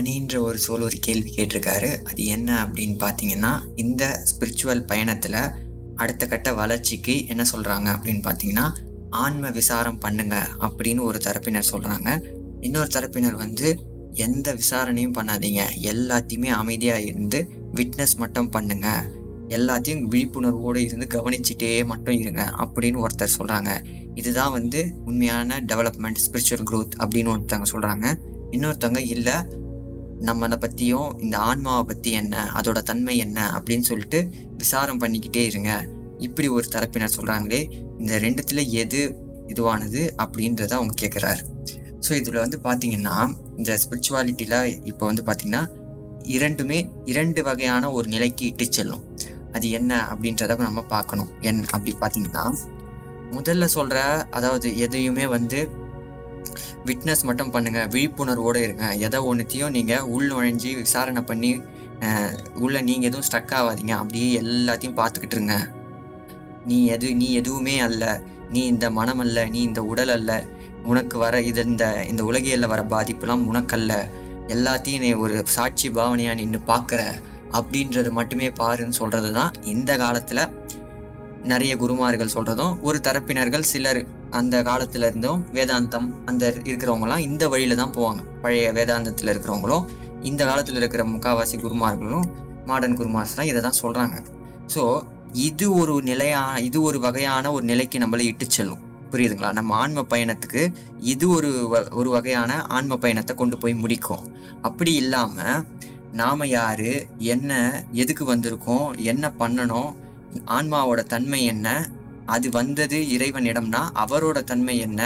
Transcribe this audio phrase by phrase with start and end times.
[0.00, 2.02] மணின்ற ஒரு சோல் ஒரு கேள்வி கேட்டிருக்காரு.
[2.02, 5.40] அது என்ன அப்படின்னு பார்த்தீங்கன்னா இந்த ஸ்பிரிச்சுவல் பயணத்தில்
[5.96, 8.72] அடுத்த கட்ட வளர்ச்சிக்கு என்ன சொல்கிறாங்க அப்படின்னு பார்த்தீங்கன்னா
[9.10, 12.22] ஆன்ம விசாரம் பண்ணுங்க அப்படின்னு ஒரு தரப்பினர் சொல்கிறாங்க
[12.60, 13.68] இன்னொரு தரப்பினர் வந்து
[14.12, 15.62] எந்த விசாரணையும் பண்ணாதீங்க.
[15.82, 18.88] எல்லாத்தையுமே அமைதியாக இருந்து விட்னஸ் மட்டும் பண்ணுங்க.
[19.48, 26.98] எல்லாத்தையும் விழிப்புணர்வோடு இருந்து கவனிச்சுட்டே மட்டும் இருங்க அப்படின்னு ஒருத்தர் சொல்கிறாங்க இதுதான் வந்து உண்மையான டெவலப்மெண்ட் ஸ்பிரிச்சுவல் க்ரோத்
[26.98, 28.18] அப்படின்னு ஒருத்தவங்க சொல்கிறாங்க
[28.50, 29.32] இன்னொருத்தவங்க இல்லை
[30.26, 34.18] நம்மளை பற்றியும் இந்த ஆன்மாவை பற்றி என்ன அதோட தன்மை என்ன அப்படின்னு சொல்லிட்டு
[34.56, 35.86] விசாரம் பண்ணிக்கிட்டே இருங்க.
[36.18, 37.60] இப்படி ஒரு தரப்பினர் சொல்கிறாங்களே
[37.98, 39.00] இந்த ரெண்டுத்தில் எது
[39.48, 41.42] இதுவானது அப்படின்றத அவங்க கேட்குறாரு
[42.06, 43.16] ஸோ இதில் வந்து பார்த்தீங்கன்னா
[43.56, 45.62] இந்த ஸ்பிரிச்சுவாலிட்டியில் இப்போ வந்து பார்த்தீங்கன்னா
[46.22, 49.04] இரண்டுமே இரண்டு வகையான ஒரு நிலைக்கு இட்டு செல்லும்.
[49.52, 51.30] அது என்ன அப்படின்றத நம்ம பார்க்கணும்.
[51.40, 52.44] என் அப்படி பார்த்தீங்கன்னா
[53.32, 53.98] முதல்ல சொல்கிற
[54.30, 55.58] அதாவது எதையுமே வந்து
[56.88, 58.86] விட்னஸ் மட்டும் பண்ணுங்க விழிப்புணர்வோடு இருங்க.
[59.06, 61.52] எதை ஒன்றுத்தையும் நீங்கள் உள் நுழைஞ்சு விசாரணை பண்ணி
[62.02, 63.94] உள்ளே உள்ள நீங்கள் எதுவும் ஸ்ட்ரக் ஆகாதீங்க.
[64.02, 65.56] அப்படியே எல்லாத்தையும் பார்த்துக்கிட்டு இருங்க.
[66.70, 68.04] நீ எது நீ எதுவுமே அல்ல.
[68.52, 69.38] நீ இந்த மனம் அல்ல.
[69.54, 70.30] நீ இந்த உடல் அல்ல.
[70.90, 73.94] உனக்கு வர இது இந்த இந்த உலகியல்ல வர பாதிப்புலாம் உனக்கல்ல.
[74.54, 77.02] எல்லாத்தையும் நீ ஒரு சாட்சி பாவனையா நின்று பார்க்குற.
[77.58, 80.40] அப்படின்றது மட்டுமே பாருன்னு சொல்றது தான் இந்த காலத்துல
[81.52, 87.92] நிறைய குருமார்கள் சொல்றதும் ஒரு தரப்பினர்கள் சிலர் அந்த காலத்துல இருந்தும் வேதாந்தம் அந்த இருக்கிறவங்கலாம் இந்த வழியில தான்
[87.92, 88.22] போவாங்க.
[88.42, 89.84] பழைய வேதாந்தத்துல இருக்கிறவங்களும்
[90.22, 92.24] இந்த காலத்துல இருக்கிற முக்காவாசி குருமார்களும்
[92.66, 94.24] மாடர்ன் குருமார்ஸ்லாம் இதை தான் சொல்றாங்க.
[94.74, 98.78] ஸோ இது ஒரு நிலையா இது ஒரு வகையான ஒரு நிலைக்கு நம்மளை இட்டு செல்லும்.
[99.10, 99.52] புரியுதுங்களா?
[99.52, 104.36] நம்ம ஆன்ம பயணத்துக்கு இது ஒரு வ- ஒரு வகையான ஆன்ம பயணத்தை கொண்டு போய் முடிக்கும்.
[104.62, 105.42] அப்படி இல்லாம
[106.12, 107.06] நாம யாரு?
[107.18, 108.98] என்ன எதுக்கு வந்திருக்கோம்?
[108.98, 109.94] என்ன பண்ணணும்?
[110.46, 111.90] ஆன்மாவோட தன்மை என்ன?
[112.36, 115.02] அது வந்தது இறைவனிடம்னா அவரோட தன்மை என்ன?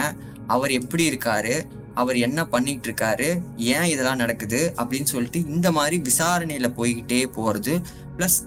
[0.54, 1.54] அவர் எப்படி இருக்காரு?
[2.00, 3.28] அவர் என்ன பண்ணிட்டு இருக்காரு
[3.74, 4.60] ஏன் இதெல்லாம் நடக்குது?
[4.80, 7.74] அப்படின்னு சொல்லிட்டு இந்த மாதிரி விசாரணையில போய்கிட்டே போறது.
[8.16, 8.38] ப்ளஸ்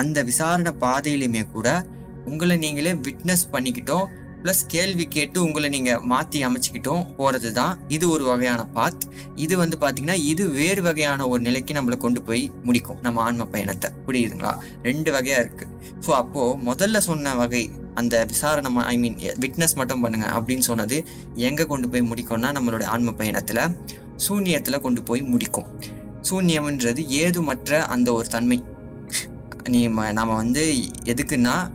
[0.00, 1.68] அந்த விசாரணை பாதையிலுமே கூட
[2.30, 4.06] உங்களை நீங்களே விட்னஸ் பண்ணிக்கிட்டோம்.
[4.42, 7.06] ப்ளஸ் கேள்வி கேட்டு உங்களை நீங்க மாத்தி அமைச்சுக்கிட்டோம்.
[7.18, 9.04] போறது தான் இது ஒரு வகையான பாத்
[9.44, 13.00] இது வந்து பாத்தீங்கன்னா இது வேறு வகையான ஒரு நிலைக்கு நம்மளை கொண்டு போய் முடிக்கும்.
[13.06, 13.90] நம்ம ஆன்ம பயணத்தை.
[14.06, 14.52] புரியுதுங்களா?
[14.88, 15.66] ரெண்டு வகையா இருக்கு.
[16.06, 17.64] ஸோ அப்போ முதல்ல சொன்ன வகை
[17.96, 23.10] அந்த விசாரணை ஐ மீன் விட்னஸ் மட்டும் பண்ணுங்க அப்படின்னு சொன்னது எங்க கொண்டு போய் முடிக்கும்னா நம்மளோட ஆன்ம
[23.10, 23.76] பயணத்துல
[24.28, 25.66] சூன்யத்துல கொண்டு போய் முடிக்கும்.
[26.30, 28.64] சூன்யம்ன்றது ஏதுமற்ற அந்த ஒரு தன்மை.
[29.68, 30.74] நீ ம- நாம வந்து
[31.04, 31.70] எதுக்குன்னா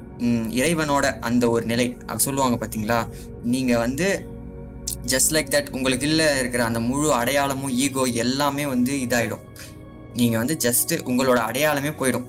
[0.49, 1.97] இறைவனோட அந்த ஒரு நிலை.
[2.15, 3.07] சொல்லுவாங்க பாத்தீங்களா?
[3.43, 4.27] நீங்க வந்து
[5.05, 9.39] ஜஸ்ட் லைக் தட் உங்களுக்கு இல்ல இருக்கிற அந்த முழு அடையாளமும் ஈகோ எல்லாமே வந்து இதாயிடும்.
[10.13, 12.25] நீங்க வந்து ஜஸ்ட் உங்களோட அடையாளமே போயிடும்.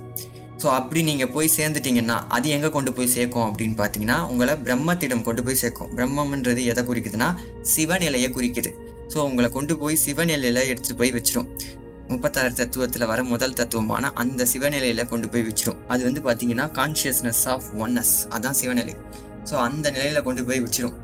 [0.62, 5.42] ஸோ அப்படி நீங்கள் போய் சேர்ந்துட்டீங்கன்னா அது எங்கே கொண்டு போய் சேர்க்கும் அப்படின்னு பார்த்தீங்கன்னா உங்களை பிரம்மத்திடம் கொண்டு
[5.46, 5.88] போய் சேர்க்கும்.
[5.98, 7.28] பிரம்மம்ன்றது எதை குறிக்குதுன்னா
[7.74, 8.70] சிவநிலையை குறிக்குது.
[9.12, 11.48] ஸோ உங்களை கொண்டு போய் சிவநிலையில் எடுத்துகிட்டு போய் வச்சிரும்.
[12.12, 17.68] முப்பத்தாறு தத்துவத்தில் வர முதல் தத்துவமான அந்த சிவநிலையில் கொண்டு போய் வச்சிடும் அது வந்து பார்த்தீங்கன்னா கான்ஷியஸ்னஸ் ஆஃப்
[17.84, 18.94] ஒன்னஸ் அதான் சிவநிலை.
[19.50, 20.96] ஸோ அந்த நிலையில் கொண்டு போய் வச்சிடும்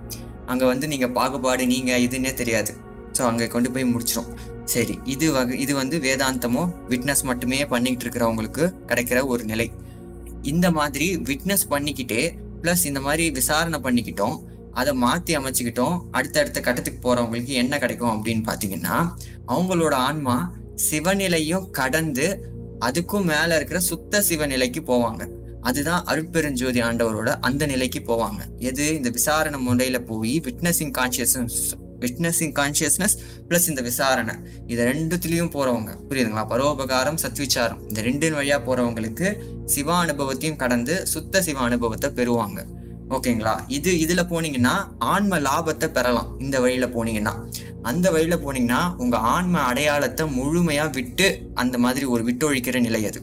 [0.52, 2.74] அங்கே வந்து நீங்கள் பாகுபாடு நீங்கள் இதுன்னே தெரியாது.
[3.18, 4.30] ஸோ அங்கே கொண்டு போய் முடிச்சிடும்
[4.72, 9.70] சரி இது வகை இது வந்து வேதாந்தமோ விட்னஸ் மட்டுமே பண்ணிக்கிட்டு இருக்கிறவங்களுக்கு கிடைக்கிற ஒரு நிலை.
[10.42, 12.22] இந்த மாதிரி விட்னஸ் பண்ணிக்கிட்டே
[12.62, 14.36] ப்ளஸ் இந்த மாதிரி விசாரணை பண்ணிக்கிட்டோம்
[14.72, 18.96] அதை மாற்றி அமைச்சுக்கிட்டோம் அடுத்தடுத்த கட்டத்துக்கு போகிறவங்களுக்கு என்ன கிடைக்கும் அப்படின்னு பார்த்தீங்கன்னா
[19.46, 20.52] அவங்களோட ஆன்மா
[20.90, 22.26] சிவநிலையும் கடந்து
[22.80, 25.22] அதுக்கும் மேலே இருக்கிற சுத்த சிவநிலைக்கு போவாங்க.
[25.60, 28.40] அதுதான் அருட்பெருஞ்சோதி ஆண்டவரோட அந்த நிலைக்கு போவாங்க.
[28.58, 28.94] எது?
[28.94, 31.60] இந்த விசாரணை முறையில் போய் witnessing consciousness
[32.00, 33.16] witnessing consciousness
[33.48, 34.34] plus இந்த விசாரணை.
[34.66, 35.92] இது ரெண்டுத்துலயும் போறவங்க.
[36.08, 36.44] புரியுதுங்களா?
[36.52, 39.30] பரோபகாரம் சத்விச்சாரம் இந்த ரெண்டு வழியா போறவங்களுக்கு
[39.64, 42.66] சிவ அனுபவத்தையும் கடந்து சுத்த சிவ அனுபவத்தை பெறுவாங்க.
[43.10, 43.64] ஓகேங்களா?
[43.66, 46.38] இது இதுல போனீங்கன்னா ஆன்ம லாபத்தை பெறலாம்.
[46.38, 47.32] இந்த வழியில போனீங்கன்னா.
[47.82, 53.20] அந்த வழியில போனீங்கன்னா உங்க ஆன்ம அடையாளத்தை முழுமையா விட்டு அந்த மாதிரி ஒரு விட்டொழிக்கிற நிலை அது.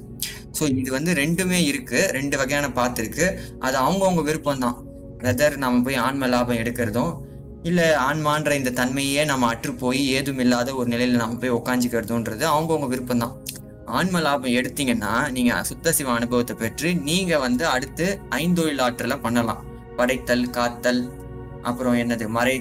[0.59, 2.09] ஸோ இது வந்து ரெண்டுமே இருக்கு.
[2.11, 3.39] ரெண்டு வகையான பாத்து இருக்கு.
[3.59, 4.77] அது அவங்கவுங்க விருப்பம் தான்
[5.23, 7.13] வெதர் நம்ம போய் ஆன்ம லாபம் எடுக்கிறதும்
[7.69, 12.87] இல்லை ஆன்மான்ற இந்த தன்மையே நம்ம அற்று போய் ஏதும் இல்லாத ஒரு நிலையில் நம்ம போய் உட்காந்துக்கிறதுன்றது அவங்கவுங்க
[12.91, 13.33] விருப்பம் தான்
[13.97, 18.05] ஆன்ம லாபம் எடுத்தீங்கன்னா நீங்கள் சுத்த சிவ அனுபவத்தை பெற்று நீங்கள் வந்து அடுத்து
[18.41, 19.63] ஐந்தொழில் ஆற்றலாம் பண்ணலாம்.
[19.99, 21.01] படைத்தல் காத்தல்
[21.69, 22.55] அப்புறம் என்னது மறை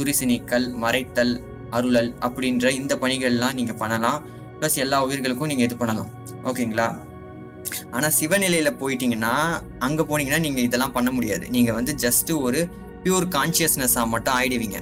[0.00, 1.34] துரிசு நீக்கல் மறைத்தல்
[1.78, 4.20] அருளல் அப்படின்ற இந்த பணிகள்லாம் நீங்கள் பண்ணலாம்.
[4.58, 6.12] ப்ளஸ் எல்லா உயிர்களுக்கும் நீங்கள் இது பண்ணலாம்.
[6.50, 6.90] ஓகேங்களா?
[7.94, 9.34] ஆனால் சிவநிலையில் போயிட்டீங்கன்னா
[9.86, 11.44] அங்கே போனீங்கன்னா நீங்கள் இதெல்லாம் பண்ண முடியாது.
[11.56, 12.60] நீங்கள் வந்து ஜஸ்ட்டு ஒரு
[13.04, 14.78] பியூர் கான்சியஸ்னஸாக மட்டும் ஆயிடுவீங்க.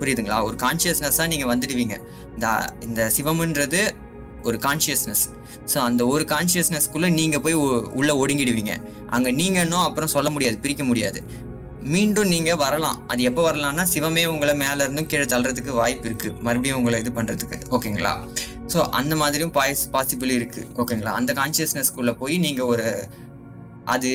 [0.00, 0.38] புரியுதுங்களா?
[0.48, 1.96] ஒரு கான்சியஸ்னஸாக நீங்கள் வந்துடுவீங்க.
[2.34, 2.48] இந்த
[2.88, 3.80] இந்த சிவம்ன்றது
[4.48, 5.24] ஒரு கான்சியஸ்னஸ்
[5.72, 7.56] ஸோ அந்த ஒரு கான்சியஸ்னஸ்க்குள்ளே நீங்கள் போய்
[7.98, 8.72] உள்ளே ஒடுங்கிடுவீங்க.
[9.16, 11.20] அங்கே நீங்கள் இன்னும் அப்புறம் சொல்ல முடியாது பிரிக்க முடியாது.
[11.94, 12.98] மீண்டும் நீங்கள் வரலாம்.
[13.12, 18.12] அது எப்போ வரலாம்னா சிவமே உங்களை மேலேருந்தும் கீழே தள்ளுறதுக்கு வாய்ப்பு இருக்குது மறுபடியும் உங்களை இது பண்ணுறதுக்கு ஓகேங்களா?
[18.72, 21.12] ஸோ அந்த மாதிரியும் பாய்ஸ் பாசிபிள் இருக்குது ஓகேங்களா?
[21.20, 22.86] அந்த கான்சியஸ்னஸ்க்குள்ளே போய் நீங்கள் ஒரு
[23.94, 24.10] அது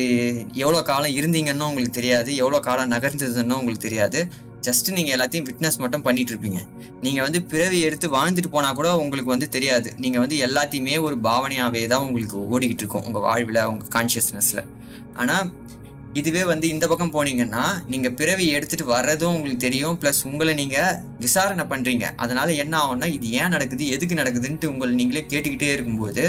[0.64, 4.20] எவ்வளோ காலம் இருந்தீங்கன்னு உங்களுக்கு தெரியாது எவ்வளோ காலம் நகர்ந்ததுன்னு உங்களுக்கு தெரியாது.
[4.68, 6.60] ஜஸ்ட் நீங்கள் எல்லாத்தையும் விட்னஸ் மட்டும் பண்ணிட்டு இருப்பீங்க.
[7.06, 9.90] நீங்கள் வந்து பிறவி எடுத்து வாழ்ந்துட்டு போனால் கூட உங்களுக்கு வந்து தெரியாது.
[10.04, 14.64] நீங்கள் வந்து எல்லாத்தையுமே ஒரு பாவனையாகவே தான் உங்களுக்கு ஓடிக்கிட்டு இருக்கும் உங்கள் வாழ்வில் உங்கள் கான்ஷியஸ்னஸில்
[15.22, 15.48] ஆனால்
[16.20, 21.66] இதுவே வந்து இந்த பக்கம் போனீங்கன்னா நீங்கள் பிறவி எடுத்துட்டு வர்றதும் உங்களுக்கு தெரியும் ப்ளஸ் உங்களை நீங்கள் விசாரணை
[21.70, 26.26] பண்ணுறீங்க அதனால என்ன ஆகும்னா இது ஏன் நடக்குது எதுக்கு நடக்குதுன்ட்டு உங்களை நீங்களே கேட்டுக்கிட்டே இருக்கும்போது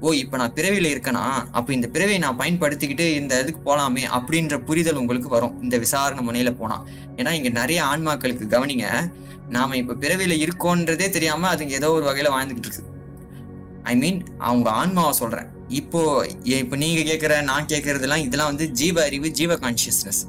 [0.00, 1.22] ஓ இப்போ நான் பிறவியில் இருக்கனா?
[1.52, 5.62] அப்போ இந்த பிறவியை நான் பயன்படுத்திக்கிட்டு இந்த இதுக்கு போகலாமே அப்படின்ற புரிதல் உங்களுக்கு வரும்.
[5.62, 9.10] இந்த விசாரணை முனையில் போனால் ஏன்னா இங்கே நிறைய ஆன்மாக்களுக்கு கவனிங்க.
[9.48, 12.84] நாம் இப்போ பிறவியில் இருக்கோன்றதே தெரியாமல் அதுங்க ஏதோ ஒரு வகையில் வாழ்ந்துக்கிட்டு இருக்கு.
[13.82, 19.02] ஐ மீன் அவங்க ஆன்மாவை சொல்கிறேன் இப்போ ஏ- இப்போ நீங்கள் கேட்குற நான் கேட்குறதுலாம் இதெல்லாம் வந்து ஜீவ
[19.02, 20.20] அறிவு ஜீவ கான்சியஸ்னஸ்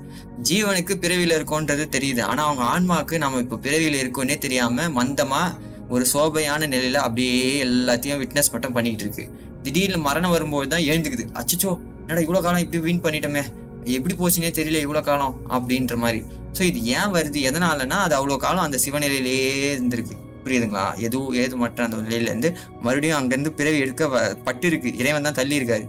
[0.41, 2.21] ஜீவனுக்கு பிறவியில் இருக்கோன்றது தெரியுது.
[2.21, 5.55] ஆனால் அவங்க ஆன்மாவுக்கு நம்ம இப்போ பிறவியில் இருக்கோன்னே தெரியாமல் மந்தமாக
[5.89, 9.46] ஒரு சோபையான நிலையில் அப்படியே எல்லாத்தையும் விட்னஸ் மட்டும் பண்ணிக்கிட்டு இருக்கு.
[9.67, 11.25] திடீர்னு மரணம் வரும்போது தான் எழுந்துக்குது.
[11.33, 11.71] அச்சச்சோ
[12.01, 13.43] என்னடா இவ்வளோ காலம் இப்படி வீண் பண்ணிட்டோமே.
[13.91, 16.19] எப்படி போச்சுன்னே தெரியல இவ்வளோ காலம் அப்படின்ற மாதிரி.
[16.53, 17.39] ஸோ இது ஏன் வருது?
[17.49, 20.15] எதனாலன்னா அது அவ்வளோ காலம் அந்த சிவநிலையிலேயே இருந்திருக்கு.
[20.43, 20.85] புரியுதுங்களா?
[20.99, 22.49] எதுவும் ஏது மற்ற அந்த நிலையிலேருந்து
[22.81, 25.85] மறுபடியும் அங்கேருந்து பிறவி எடுக்க வ- பட்டு இருக்கு இறைவன் தான் தள்ளி இருக்காரு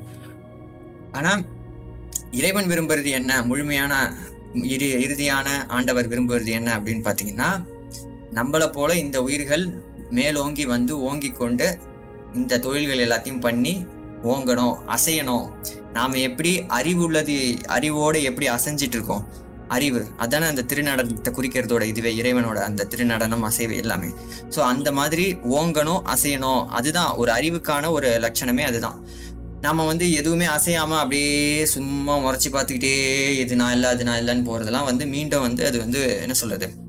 [1.13, 1.43] ஆனால்
[2.33, 3.43] இறைவன் விரும்புறது என்ன?
[3.43, 3.93] முழுமையான
[4.69, 7.51] இறு இறுதியான ஆண்டவர் விரும்புவது என்ன அப்படின்னு பார்த்தீங்கன்னா
[8.33, 9.65] நம்மளை போல இந்த உயிர்கள்
[10.11, 11.67] மேலோங்கி வந்து ஓங்கி கொண்டு
[12.35, 13.87] இந்த தொழில்கள் எல்லாத்தையும் பண்ணி
[14.25, 15.47] ஓங்கணும் அசையணும்.
[15.93, 19.27] நாம் எப்படி அறிவு உள்ளது அறிவோடு எப்படி அசைஞ்சிட்டு இருக்கோம்?
[19.69, 20.07] அறிவு.
[20.17, 24.09] அதானே அந்த திருநடனத்தை குறிக்கிறதோட இதுவே இறைவனோட அந்த திருநடனம் அசைவு எல்லாமே.
[24.57, 26.67] ஸோ அந்த மாதிரி ஓங்கணும் அசையணும்.
[26.67, 29.05] அதுதான் ஒரு அறிவுக்கான ஒரு லட்சணமே அதுதான்.
[29.61, 34.85] நம்ம வந்து எதுவுமே அசையாமல் அப்படியே சும்மா முறைச்சி பார்த்துக்கிட்டே இது நான் இல்லை அது நான் இல்லைன்னு போகிறதெல்லாம்
[34.85, 36.88] வந்து மீண்டும் வந்து அது வந்து என்ன சொல்கிறது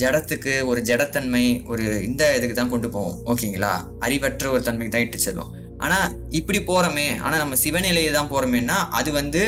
[0.00, 3.16] ஜடத்துக்கு ஒரு ஜடத்தன்மை ஒரு இந்த இதுக்கு தான் கொண்டு போவோம்.
[3.32, 3.72] ஓகேங்களா?
[4.06, 5.52] அறிவற்ற ஒரு தன்மைக்கு தான் இட்டு செல்லும்
[5.84, 5.98] ஆனா
[6.38, 9.42] இப்படி போறோமே ஆனா நம்ம சிவநிலையை தான் போறோமேன்னா அது வந்து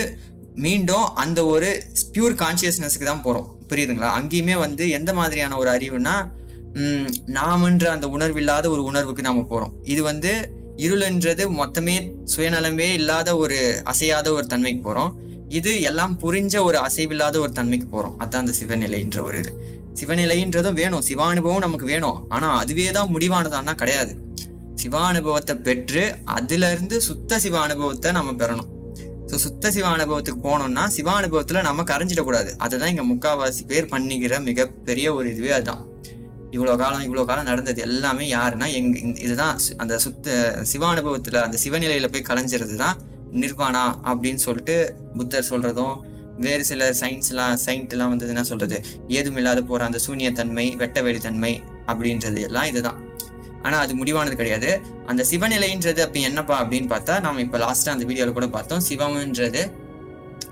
[0.64, 1.68] மீண்டும் அந்த ஒரு
[2.14, 3.48] பியூர் கான்சியஸ்னஸ்க்கு தான் போறோம்.
[3.70, 4.10] புரியுதுங்களா?
[4.18, 6.14] அங்கேயுமே வந்து எந்த மாதிரியான ஒரு அறிவுனா
[6.80, 7.06] உம்
[7.36, 9.72] நாமன்ற அந்த உணர்வில்லாத ஒரு உணர்வுக்கு நாம போறோம்.
[9.92, 10.32] இது வந்து
[10.84, 11.96] இருளுன்றது மொத்தமே
[12.32, 13.58] சுயநலமே இல்லாத ஒரு
[13.92, 15.12] அசையாத ஒரு தன்மைக்கு போறோம்.
[15.58, 18.16] இது எல்லாம் புரிஞ்ச ஒரு அசைவில்லாத ஒரு தன்மைக்கு போறோம்.
[18.22, 19.52] அதான் அந்த சிவநிலைன்ற ஒரு இது.
[20.00, 21.04] சிவநிலைன்றதும் வேணும்.
[21.08, 22.18] சிவானுபவம் நமக்கு வேணும்.
[22.36, 24.14] ஆனா அதுவே தான் முடிவானதான்னா கிடையாது.
[24.82, 26.02] சிவானுபவத்தை பெற்று
[26.36, 28.68] அதுல இருந்து சுத்த சிவ அனுபவத்தை நம்ம பெறணும்.
[29.30, 35.06] ஸோ சுத்த சிவ அனுபவத்துக்கு போனோம்னா சிவ அனுபவத்துல நம்ம கரைஞ்சிடக்கூடாது அதுதான் இங்க முக்காவாசி பேர் பண்ணிக்கிற மிகப்பெரிய
[35.16, 35.82] ஒரு இதுவே அதுதான்.
[36.56, 38.88] இவ்வளோ காலம் இவ்வளோ காலம் நடந்தது எல்லாமே யாருன்னா எங்
[39.24, 40.36] இதுதான் அந்த சுத்த
[40.70, 42.96] சிவ அனுபவத்துல அந்த சிவநிலையில போய் கலைஞ்சிறது தான்
[43.42, 44.76] நிர்வாணா அப்படின்னு சொல்லிட்டு
[45.18, 45.96] புத்தர் சொல்றதும்
[46.38, 48.78] வேறு சில சயின்ஸ்லாம் சயின்ட்லாம் வந்து என்ன சொல்றது?
[49.08, 51.52] ஏதுமில்லாத போற அந்த சூனியத்தன்மை வெட்ட வெளித்தன்மை
[51.86, 52.98] அப்படின்றது எல்லாம் இதுதான்.
[53.62, 54.80] ஆனா அது முடிவானது கிடையாது.
[55.06, 58.82] அந்த சிவநிலைன்றது அப்ப என்னப்பா அப்படின்னு பார்த்தா நம்ம இப்ப லாஸ்டா அந்த வீடியோல கூட பார்த்தோம்.
[58.88, 59.62] சிவம்ன்றது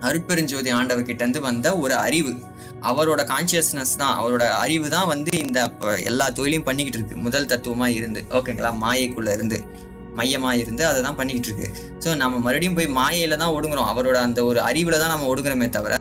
[0.01, 2.33] அருட்பெருஞ்சோதி ஆண்டவர் கிட்ட இருந்து வந்த ஒரு அறிவு.
[2.83, 5.61] அவரோட கான்சியஸ்னஸ் தான் அவரோட அறிவு தான் வந்து இந்த
[6.05, 7.23] எல்லா தொழிலையும் பண்ணிக்கிட்டு இருக்கு.
[7.23, 8.25] முதல் தத்துவமா இருந்து.
[8.31, 8.73] ஓகேங்களா?
[8.83, 9.59] மாயைக்குள்ள இருந்து.
[10.19, 11.69] மையமாக இருந்து அதை தான் பண்ணிக்கிட்டு இருக்கு.
[12.05, 13.91] ஸோ நம்ம மறுபடியும் போய் மாயையில தான் ஒடுங்குறோம்.
[13.93, 15.97] அவரோட அந்த ஒரு அறிவுல தான் நம்ம ஒடுங்குறோமே தவிர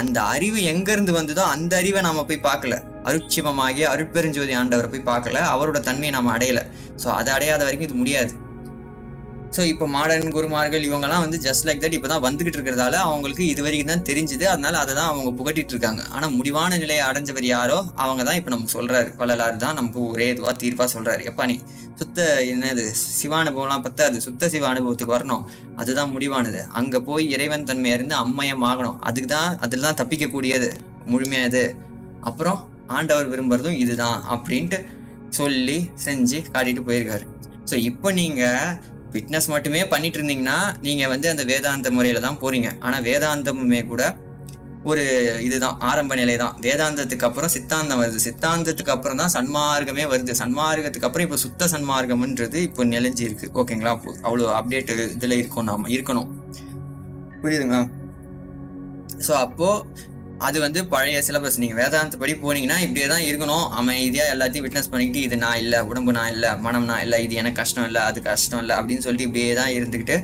[0.00, 2.74] அந்த அறிவு எங்கேருந்து வந்ததோ அந்த அறிவை நம்ம போய் பார்க்கல.
[3.08, 5.40] அருட்சிவமாகிய அருட்பெருஞ்சோதி ஆண்டவரை போய் பார்க்கல.
[5.54, 6.64] அவரோட தன்மையை நம்ம அடையலை.
[7.02, 8.32] ஸோ அதை அடையாத வரைக்கும் இது முடியாது.
[9.54, 13.60] ஸோ இப்போ மாடர்ன் குருமார்கள் இவங்கெல்லாம் வந்து ஜஸ்ட் லைக் தட் இப்போ தான் வந்துகிட்டு இருக்கிறதால அவங்களுக்கு இது
[13.66, 14.44] வரைக்கும் தான் தெரிஞ்சுது.
[14.52, 16.02] அதனால அதை தான் அவங்க புகட்டிட்டு இருக்காங்க.
[16.14, 19.08] ஆனால் முடிவான நிலையை அடைஞ்சவர் யாரோ அவங்க தான் இப்போ நம்ம சொல்றாரு.
[19.20, 21.24] வள்ளலாறு தான் நமக்கு ஒரே இதுவாக தீர்ப்பாக சொல்றாரு.
[21.30, 21.56] எப்பா நீ
[22.00, 22.84] சுத்த என்னது
[23.20, 24.20] சிவ அனுபவம்லாம் பத்தாது.
[24.26, 25.42] சுத்த சிவ அனுபவத்துக்கு வரணும்.
[25.82, 26.60] அதுதான் முடிவானது.
[26.80, 28.96] அங்கே போய் இறைவன் தன்மையா இருந்து அம்மையம் ஆகணும்.
[29.10, 30.70] அதுக்கு தான் அதில் தான் தப்பிக்கக்கூடியது.
[31.12, 31.64] முழுமையாது
[32.30, 32.60] அப்புறம்
[32.98, 34.80] ஆண்டவர் விரும்புறதும் இதுதான் அப்படின்ட்டு
[35.40, 35.76] சொல்லி
[36.06, 37.26] செஞ்சு காட்டிட்டு போயிருக்காரு.
[37.70, 38.78] ஸோ இப்போ நீங்கள்
[39.12, 42.68] ஃபிட்னஸ் மட்டுமே பண்ணிட்டு இருந்தீங்கன்னா நீங்க வந்து அந்த வேதாந்த முறையில தான் போறீங்க.
[42.86, 44.02] ஆனா வேதாந்தமுமே கூட
[44.90, 45.02] ஒரு
[45.46, 48.20] இதுதான் ஆரம்ப நிலை தான் வேதாந்தத்துக்கு அப்புறம் சித்தாந்தம் வருது.
[48.26, 50.34] சித்தாந்தத்துக்கு அப்புறம் தான் சன்மார்க்கமே வருது.
[50.42, 53.92] சன்மார்க்கத்துக்கு அப்புறம் இப்போ சுத்த சன்மார்க்கம்ன்றது இப்போ நிலைஞ்சு இருக்கு ஓகேங்களா
[54.26, 56.30] அவ்வளோ அப்டேட் இதில் இருக்கும் நாம இருக்கணும்.
[57.42, 57.82] புரியுதுங்களா?
[59.26, 59.68] ஸோ அப்போ
[60.46, 63.64] அது வந்து பழைய சிலபஸ் நீங்க வேதாந்த படி போனீங்கன்னா இப்படியே தான் இருக்கணும்.
[63.80, 67.58] அமைதியா எல்லாத்தையும் விட்னஸ் பண்ணிக்கிட்டு இது நான் இல்லை உடம்பு நான் இல்லை மனம் நான் இல்லை இது எனக்கு
[67.62, 70.16] கஷ்டம் இல்லை அது கஷ்டம் இல்லை அப்படின்னு சொல்லிட்டு இப்படியே தான் இருந்துக்கிட்டு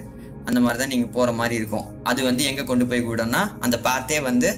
[0.49, 1.87] அந்த மாதிரி தான் நீங்க போற மாதிரி இருக்கும்.
[2.11, 4.51] அது வந்து எங்க கொண்டு போய் விடும்னா அந்த பார்த்தே வந்து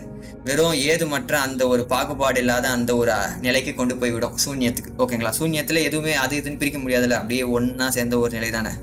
[0.49, 3.15] வெறும் ஏதுமற்ற அந்த ஒரு பாகுபாடு இல்லாத அந்த ஒரு
[3.47, 4.35] நிலைக்கு கொண்டு போய் விடும்.
[4.45, 4.93] சூன்யத்துக்கு.
[5.03, 7.19] ஓகேங்களா சூன்யத்துல எதுவுமே அது இதுன்னு பிரிக்க முடியாதுல்ல.
[7.23, 8.75] அப்படியே ஒன்றா சேர்ந்த ஒரு நிலை தானே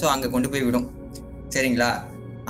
[0.00, 0.88] ஸோ அங்க கொண்டு போய் விடும்.
[1.54, 1.90] சரிங்களா?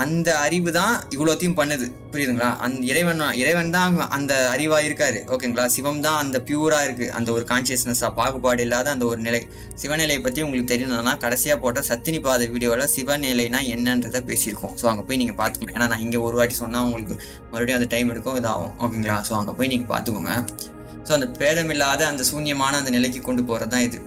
[0.02, 1.86] அந்த அறிவு தான் இவ்வளோத்தையும் பண்ணுது.
[2.12, 2.48] புரியுதுங்களா?
[2.64, 5.20] அந்த இறைவன் இறைவன் தான் அந்த அறிவா இருக்காரு.
[5.34, 5.64] ஓகேங்களா?
[5.76, 7.06] சிவம் தான் அந்த பியூரா இருக்கு.
[7.18, 9.40] அந்த ஒரு கான்சியஸ்னஸா பாகுபாடு இல்லாத அந்த ஒரு நிலை.
[9.82, 14.74] சிவநிலையை பத்தி உங்களுக்கு தெரியணும்னா கடைசியா போட்ட சத்தினி பாத வீடியோவில் சிவநிலைனா என்னன்றதை பேசியிருக்கோம்.
[14.82, 15.76] ஸோ அங்கே போய் நீங்க பார்த்துக்கோங்க.
[15.78, 17.16] ஏன்னா நான் இங்கே ஒரு வாட்டி சொன்னா உங்களுக்கு
[17.52, 18.74] மறுபடியும் அந்த டைம் எடுக்கும் இதாகும்.
[18.84, 19.18] ஓகேங்களா?
[19.30, 20.34] ஸோ அங்கே போய் நீங்க பார்த்துக்கோங்க.
[21.06, 24.00] ஸோ அந்த பேதமில்லாத அந்த சூன்யமான அந்த நிலைக்கு கொண்டு போறது தான் இது.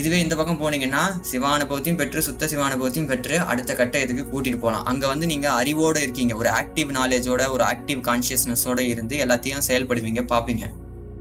[0.00, 5.04] இதுவே இந்த பக்கம் போனீங்கன்னா சிவானுபவத்தையும் பெற்று சுத்த சிவானுபவத்தையும் பெற்று அடுத்த கட்ட இதுக்கு கூட்டிட்டு போகலாம் அங்க
[5.10, 6.34] வந்து நீங்க அறிவோட இருக்கீங்க.
[6.34, 10.64] ஒரு ஆக்டிவ் நாலேஜோட ஒரு ஆக்டிவ் கான்சியஸ்னஸோட இருந்து எல்லாத்தையும் செயல்படுவீங்க பார்ப்பீங்க.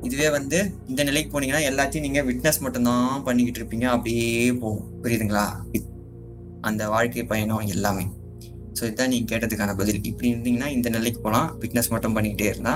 [0.03, 0.59] இதுவே வந்து
[0.91, 3.87] இந்த நிலைக்கு போனீங்கன்னா எல்லாத்தையும் நீங்க விட்னஸ் மட்டும்தான் பண்ணிக்கிட்டு இருப்பீங்க.
[3.95, 4.87] அப்படியே போகும்.
[5.03, 5.45] புரியுதுங்களா?
[6.69, 8.05] அந்த வாழ்க்கை பயணம் எல்லாமே.
[8.77, 10.01] ஸோ இதுதான் நீங்க கேட்டதுக்கான பதில்.
[10.11, 12.75] இப்படி இருந்தீங்கன்னா இந்த நிலைக்கு போகலாம் விட்னஸ் மட்டும் பண்ணிக்கிட்டே இருந்தா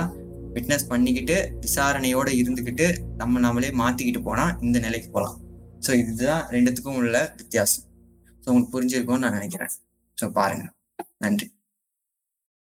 [0.56, 2.86] விட்னஸ் பண்ணிக்கிட்டு விசாரணையோட இருந்துக்கிட்டு
[3.16, 5.36] நம்ம நாமளே மாத்திக்கிட்டு போனா இந்த நிலைக்கு போகலாம்
[5.86, 7.84] ஸோ இதுதான் ரெண்டுத்துக்கும் உள்ள வித்தியாசம்.
[8.42, 9.70] ஸோ உங்களுக்கு புரிஞ்சிருக்கும்னு நான் நினைக்கிறேன்.
[10.22, 10.72] ஸோ பாருங்க.
[11.18, 11.55] நன்றி.